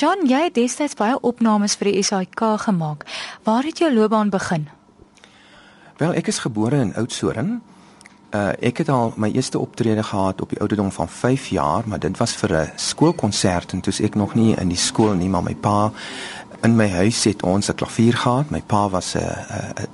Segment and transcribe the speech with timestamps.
[0.00, 3.02] John, jy het destyds baie opnames vir die SAIK gemaak.
[3.44, 4.62] Waar het jou loopbaan begin?
[6.00, 7.58] Wel, ek is gebore in Oudtshoorn.
[8.32, 12.00] Uh ek het al my eerste optrede gehad op die ouderdom van 5 jaar, maar
[12.00, 15.42] dit was vir 'n skoolkonsert en toe ek nog nie in die skool nie, maar
[15.42, 15.92] my pa
[16.62, 18.50] in my huis het ons 'n klavier gehad.
[18.50, 19.20] My pa was 'n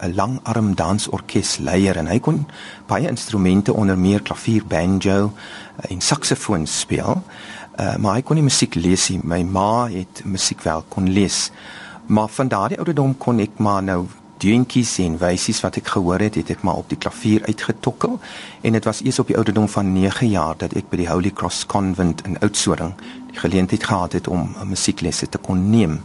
[0.02, 2.46] 'n langarm dansorkesleier en hy kon
[2.86, 5.32] baie instrumente onder meer klavier, banjo
[5.88, 7.22] en saksofoon speel.
[7.26, 9.20] Uh, maar hy kon nie musiek lees nie.
[9.22, 11.50] My ma het musiek wel kon lees.
[12.06, 14.06] Maar van daardie ouderdom kon ek maar nou
[14.42, 18.18] deuntjies en wysies wat ek gehoor het, het ek maar op die klavier uitgetokkel
[18.62, 21.32] en dit was eers op die ouderdom van 9 jaar dat ek by die Holy
[21.32, 22.92] Cross Convent in Oudtshoorn
[23.30, 26.02] die geleentheid gehad het om musieklesse te kon neem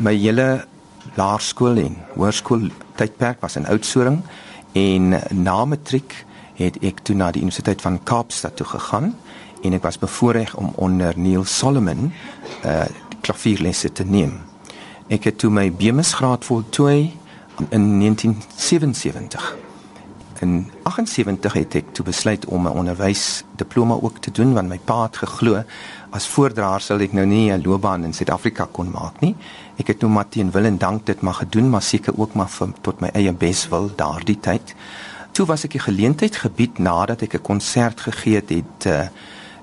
[0.00, 0.66] my hele
[1.16, 2.68] laerskool en hoërskool
[3.00, 4.20] tydperk was in Oudtshoorn
[4.76, 6.14] en na matriek
[6.60, 9.14] het ek toe na die Universiteit van Kaapstad toe gegaan
[9.62, 12.12] en ek was bevoorreg om onder Neil Solomon
[12.64, 12.84] uh
[13.20, 14.38] klavierlesse te neem.
[15.12, 17.12] Ek het toe my BMS graad voltooi
[17.68, 19.56] in 1977
[20.40, 25.02] in 78 het ek toe besluit om 'n onderwysdiploma ook te doen want my pa
[25.02, 25.62] het geglo
[26.10, 29.36] as voordraer sal ek nou nie 'n loopbaan in Suid-Afrika kon maak nie.
[29.76, 32.48] Ek het nou maar teen wil en dank dit maar gedoen, maar seker ook maar
[32.48, 34.74] vir, tot my eie beswil daardie tyd.
[35.32, 39.08] Toe was ek 'n geleentheid gebied nadat ek 'n konsert gegee het, het uh,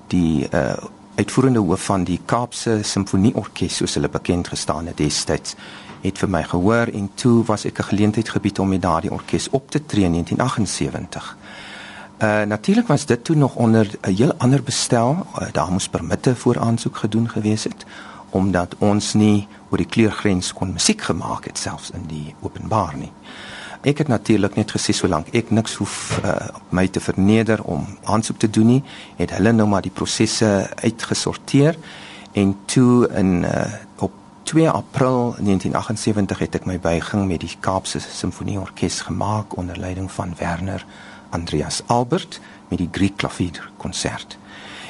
[0.08, 0.76] die uh,
[1.18, 5.56] uitvoerende hoof van die Kaapse Simfonieorkes soos hulle bekend gestaan het destyds
[6.02, 9.50] het vir my gehoor en toe was ek 'n geleentheid gebied om met daardie orkes
[9.50, 11.36] op te tree in 1978.
[12.22, 15.26] Uh natuurlik was dit toe nog onder 'n heel ander bestel.
[15.40, 17.84] Uh, daar moes permitte voor aansoek gedoen gewees het
[18.30, 23.12] omdat ons nie oor die kleurgrens kon musiek gemaak het selfs in die openbaar nie.
[23.86, 26.34] Ek het natuurlik net gesê solank ek niks hoef uh,
[26.74, 28.80] my te verneder om aansoek te doen nie,
[29.16, 30.48] het hulle nou maar die prosesse
[30.82, 31.78] uitgesorteer
[32.32, 33.66] en toe in uh,
[34.02, 34.12] op
[34.50, 40.34] 2 April 1978 het ek my buiging met die Kaapse Simfonieorkes gemaak onder leiding van
[40.38, 40.84] Werner
[41.30, 44.38] Andreas Albert met die Griek klavier konsert.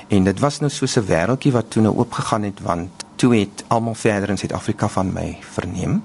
[0.09, 3.65] En dit was nou so 'n wêreldjie wat toe nou oopgegaan het want toe het
[3.66, 6.03] almal verder in Suid-Afrika van my verneem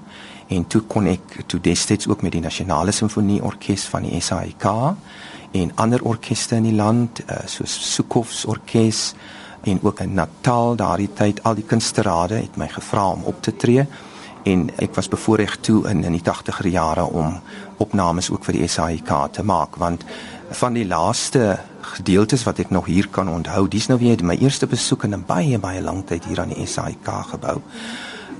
[0.54, 4.66] en toe kon ek toe destyds ook met die Nasionale Simfonieorkes van die SAIK
[5.54, 9.12] en ander orkeste in die land uh, soos Sukhoffs orkes
[9.64, 13.54] en ook in Natal daardie tyd al die kunsterade het my gevra om op te
[13.56, 13.86] tree
[14.44, 17.38] en ek was bevoorreg toe in in die 80er jare om
[17.80, 20.04] opnames ook vir die SAIK te maak want
[20.54, 21.54] van die laaste
[21.94, 25.24] gedeeltes wat ek nog hier kan onthou dis nou weer my eerste besoek in 'n
[25.26, 27.60] baie baie lang tyd hier aan die SAIK gebou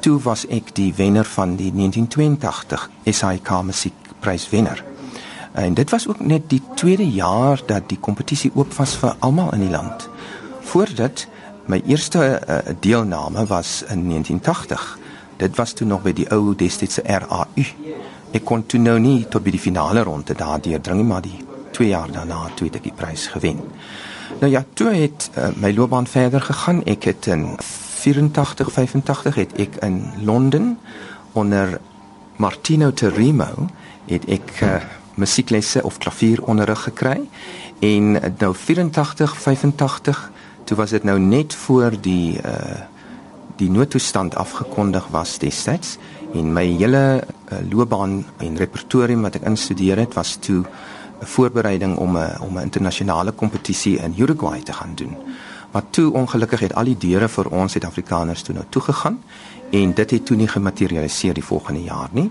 [0.00, 4.84] toe was ek die wenner van die 1982 SAIK musiekprys wenner
[5.52, 9.52] en dit was ook net die tweede jaar dat die kompetisie oop was vir almal
[9.54, 10.08] in die land
[10.60, 11.28] voor dit
[11.66, 14.98] my eerste uh, deelname was in 1980.
[15.36, 17.64] Dit was toe nog by die ou destydse RAU.
[18.34, 21.38] Ek kon toe nou nie tot by die finale ronde daardeur dring nie, maar die
[21.74, 23.62] 2 jaar daarna toe het ek die prys gewen.
[24.40, 26.82] Nou ja, toe het uh, my loopbaan verder gegaan.
[26.90, 27.54] Ek het in
[28.04, 30.78] 84 85 het ek in Londen
[31.32, 31.78] onder
[32.36, 33.68] Martino Terimo
[34.10, 34.76] het ek uh,
[35.16, 37.22] musieklesse of klavieronderrig gekry
[37.80, 40.20] en nou 84 85
[40.64, 42.82] toe was dit nou net voor die uh
[43.54, 45.92] die noodtoestand afgekondig was destyds
[46.34, 50.64] en my hele uh, loopbaan en repertorium wat ek instudeer het was toe
[51.22, 55.14] 'n voorbereiding om 'n om 'n internasionale kompetisie in Uruguay te gaan doen.
[55.74, 59.16] Maar toe ongelukkig het al die deure vir ons Suid-Afrikaners toe nou toegegaan
[59.74, 62.28] en dit het toe nie gematerialiseer die volgende jaar nie.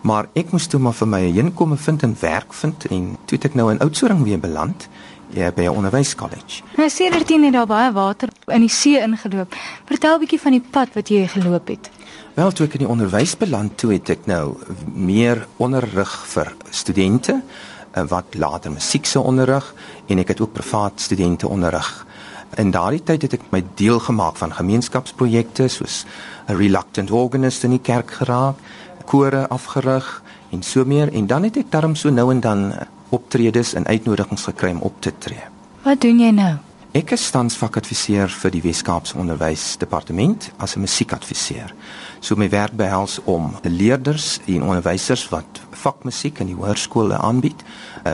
[0.00, 3.36] Maar ek moes toe maar vir my 'n heenkomme vind en werk vind en toe
[3.36, 4.88] het ek nou in Oudtshoorn weer beland
[5.30, 6.62] ja, by 'n onderwyskollege.
[6.76, 9.54] Nou sedert jy net daar baie water in die see ingeloop.
[9.84, 11.90] Vertel 'n bietjie van die pad wat jy geloop het.
[12.34, 14.56] Wel, toe ek in die onderwys beland toe het ek nou
[14.94, 17.42] meer onderrig vir studente
[17.90, 19.74] eh, wat later musiek se onderrig
[20.06, 22.06] en ek het ook privaat studente onderrig.
[22.54, 26.04] In daardie tyd het ek my deel gemaak van gemeenskapsprojekte soos
[26.48, 28.56] 'n reluctant organist in die kerk geraak,
[29.04, 32.72] kore afgerig en so meer en dan het ek darm so nou en dan
[33.08, 35.42] optredes en uitnodigings gekry om op te tree.
[35.82, 36.56] Wat doen jy nou?
[36.96, 41.74] Ek is tans vakadviseur vir die Wes-Kaapse Onderwysdepartement as 'n musiekadviseur.
[42.20, 47.62] So my werk behels om leerders en onderwysers wat vakmusiek in die hoërskole aanbied,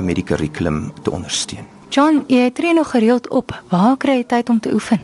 [0.03, 1.72] met die kurrikulum te ondersteun.
[1.93, 3.53] John, jy tree nog gereeld op.
[3.69, 5.01] Waar kry jy tyd om te oefen?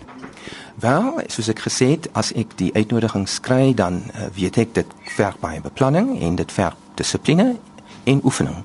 [0.81, 4.95] Wel, soos ek gesê het, as ek die uitnodigings kry, dan uh, weet ek dit
[5.19, 7.59] verg baie beplanning en dit verg dissipline
[8.09, 8.63] en oefening.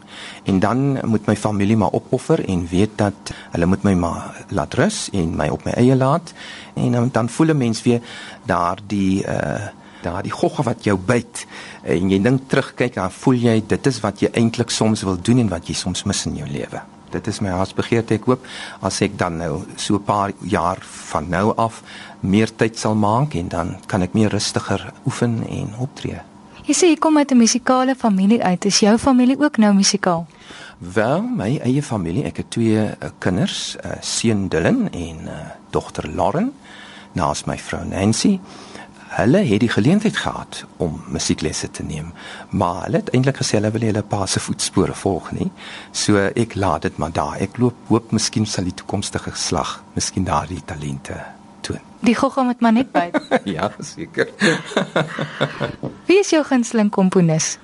[0.48, 4.80] En dan moet my familie maar opoffer en weet dat hulle moet my maar laat
[4.80, 6.32] rus en my op my eie laat
[6.80, 8.00] en dan, dan voel 'n mens weer
[8.48, 9.68] daardie uh
[10.04, 11.46] daardie gogga wat jou byt
[11.84, 15.40] en jy dink terugkyk dan voel jy dit is wat jy eintlik soms wil doen
[15.40, 16.82] en wat jy soms mis in jou lewe.
[17.14, 18.46] Dit is my hartsbegeerte ek hoop
[18.82, 21.82] as ek dan nou so 'n paar jaar van nou af
[22.20, 26.22] meer tyd sal maak en dan kan ek meer rustiger oefen en optree.
[26.64, 28.66] Jy sê jy kom uit 'n musikale familie uit.
[28.66, 30.26] Is jou familie ook nou musikaal?
[30.78, 35.34] Wel, my eie familie, ek het twee uh, kinders, uh, seun Dylan en uh,
[35.72, 36.54] dogter Lauren,
[37.12, 38.40] naas my vrou Nancy.
[39.14, 42.08] Hulle het die geleentheid gehad om musieklesse te neem,
[42.50, 45.52] maar hulle het eintlik gesê hulle wil hulle pa se voetspore volg nie.
[45.92, 47.36] So ek laat dit maar daar.
[47.46, 51.20] Ek loop hoop miskien sal die toekomstige geslag miskien daardie talente
[51.62, 51.84] toon.
[52.02, 53.20] Die gogga met maar net byt.
[53.56, 54.34] ja, seker.
[56.10, 57.58] Wie is jou gunsteling komponis?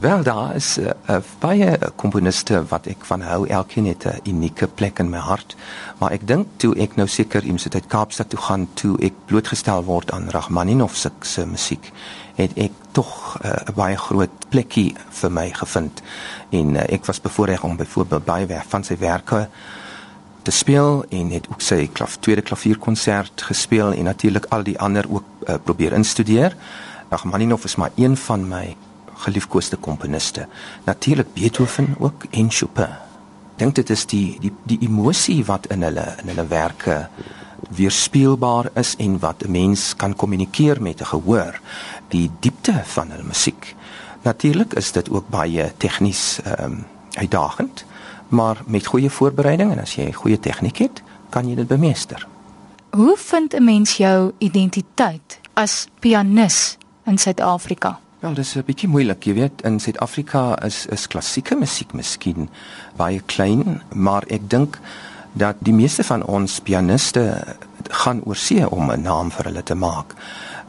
[0.00, 3.46] Wel daar is 'n uh, uh, baie komponiste wat ek van hou.
[3.48, 5.56] Elkeen het 'n unieke plek in my hart.
[5.98, 9.84] Maar ek dink toe ek nou seker iemand uit Kaapstad toe gaan, toe ek blootgestel
[9.84, 11.92] word aan Rachmaninov se se musiek,
[12.34, 16.02] het ek tog 'n uh, baie groot plekkie vir my gevind.
[16.50, 19.48] En uh, ek was bevoorreg om byvoorbeeld baie werk van sy werke
[20.42, 25.04] te speel en het ook sy klaf, tweede klavierkonsert gespeel en natuurlik al die ander
[25.10, 26.56] ook uh, probeer instudeer.
[27.08, 28.76] Rachmaninov is maar een van my
[29.16, 30.46] geliefkoeste komponiste.
[30.84, 32.94] Natuurlik Beethoven ook en Chopin.
[33.56, 37.08] Dink dit is die die die emosie wat in hulle in hulle werke
[37.70, 41.60] weerspieelbaar is en wat 'n mens kan kommunikeer met 'n gehoor,
[42.08, 43.74] die diepte van hulle musiek.
[44.22, 47.84] Natuurlik is dit ook baie tegnies ehm um, uitdagend,
[48.28, 52.26] maar met goeie voorbereiding en as jy goeie tegniek het, kan jy dit bemeester.
[52.90, 57.98] Hoe vind 'n mens jou identiteit as pianis in Suid-Afrika?
[58.26, 62.48] Wel, dis 'n bietjie moeilik, jy weet, in Suid-Afrika is is klassieke musiek miskien
[62.96, 64.78] baie klein, maar ek dink
[65.32, 67.44] dat die meeste van ons pianiste
[67.88, 70.14] gaan oor see om 'n naam vir hulle te maak.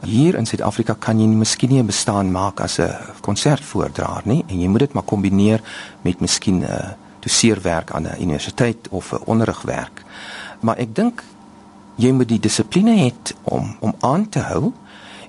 [0.04, 4.60] Hier in Suid-Afrika kan jy miskien nie 'n bestaan maak as 'n konsertvoordraer nie en
[4.60, 5.60] jy moet dit maar kombineer
[6.02, 10.04] met miskien 'n doseerwerk aan 'n universiteit of 'n onderrigwerk.
[10.60, 11.22] Maar ek dink
[11.96, 13.12] jy moet die dissipline hê
[13.42, 14.72] om om aan te hou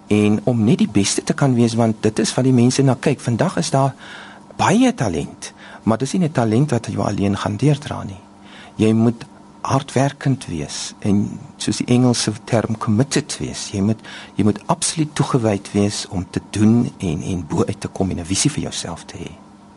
[0.09, 2.95] en om net die beste te kan wees want dit is wat die mense na
[2.99, 3.21] kyk.
[3.21, 3.93] Vandag is daar
[4.57, 5.53] baie talent,
[5.83, 8.21] maar dis nie 'n talent wat jy alleen gaan deurdra nie.
[8.75, 9.25] Jy moet
[9.61, 13.69] hardwerkend wees en soos die Engelse term committed wees.
[13.71, 13.99] Jy moet
[14.35, 18.19] jy moet absoluut toegewyd wees om te doen en en bo uit te kom en
[18.19, 19.31] 'n visie vir jouself te hê.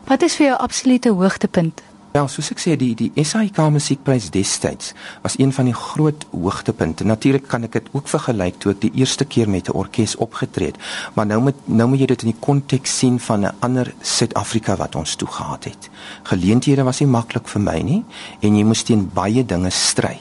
[0.07, 1.81] Wat is vir jou absolute hoogtepunt
[2.13, 4.91] Ja, soos ek sê, die die SAIK musiekprys destyds
[5.23, 7.07] was een van die groot hoogtepunte.
[7.09, 10.67] Natuurlik kan ek dit ook vergelyk toe ek die eerste keer met 'n orkes opgetree
[10.67, 10.77] het,
[11.15, 14.75] maar nou moet nou moet jy dit in die konteks sien van 'n ander Suid-Afrika
[14.75, 15.89] wat ons toe gehad het.
[16.23, 18.03] Geleenthede was nie maklik vir my nie
[18.41, 20.19] en jy moes teen baie dinge stry.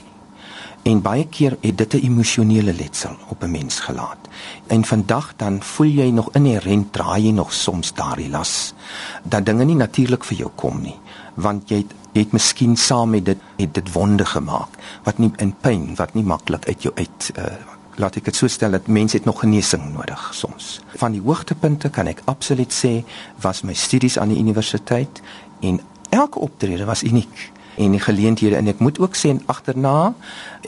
[0.85, 4.29] En baie keer het dit 'n emosionele letsel op 'n mens gelaat.
[4.67, 8.75] En vandag dan voel jy nog inherënt draai jy nog soms daardie las
[9.23, 10.99] dat dinge nie natuurlik vir jou kom nie
[11.35, 15.31] want jy het, jy het miskien saam met dit het dit wonde gemaak wat nie
[15.37, 17.55] in pyn wat nie maklik uit jou uit uh,
[18.01, 20.81] laat ek dit so stel dat mense het nog genesing nodig soms.
[20.97, 23.03] Van die hoogtepunte kan ek absoluut sê
[23.45, 25.21] was my studies aan die universiteit
[25.61, 25.81] en
[26.11, 27.51] elke optrede was uniek.
[27.77, 30.15] En die geleenthede en ek moet ook sê agterna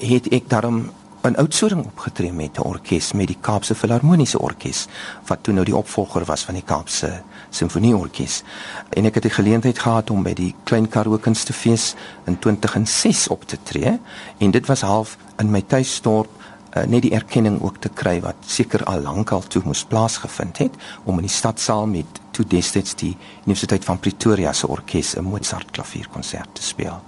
[0.01, 0.87] het ek daarom
[1.31, 4.87] 'n oudsoring opgetree met 'n orkes met die Kaapse Filharmoniese Orkees
[5.27, 8.43] wat toe nou die opvolger was van die Kaapse Simfonieorkes.
[8.91, 13.45] En ek het die geleentheid gehad om by die Klein Karoo Kunstefees in 2006 op
[13.45, 14.01] te tree
[14.39, 16.29] en dit was half in my tuisdorp
[16.77, 20.77] uh, net die erkenning ook te kry wat seker al lankal toe moes plaasgevind het
[21.05, 25.71] om in die stadsaal met toe destyds die Universiteit van Pretoria se orkes 'n Mozart
[25.71, 27.03] klavierkonsert te speel.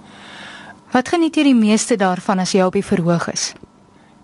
[0.91, 3.53] Wat geniet jy die meeste daarvan as jy op die verhoog is?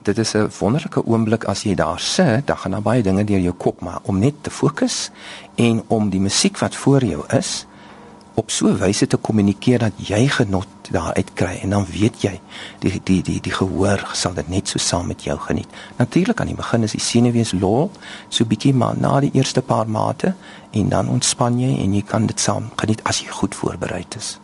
[0.06, 3.40] Dit is 'n wonderlike oomblik as jy daar sit, dan gaan daar baie dinge deur
[3.40, 5.12] jou kop, maar om net te fokus
[5.56, 7.66] en om die musiek wat voor jou is
[8.34, 12.42] op so 'n wyse te kommunikeer dat jy genot daaruit kry en dan weet jy
[12.80, 15.68] die die die die gehoor sal dit net so saam met jou geniet.
[15.96, 17.92] Natuurlik aan die begin is die senuwees lol,
[18.30, 20.34] so bietjie maar na die eerste paar mate
[20.72, 24.40] en dan ontspan jy en jy kan dit saam geniet as jy goed voorberei is.